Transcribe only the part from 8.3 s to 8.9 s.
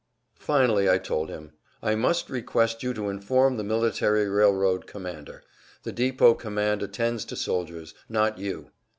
you."